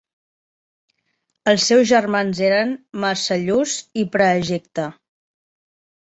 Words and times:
Els 1.51 1.65
seus 1.71 1.83
germans 1.91 2.39
eren 2.47 2.71
Marcellus 3.03 3.75
i 4.05 4.07
Praejecta. 4.15 4.87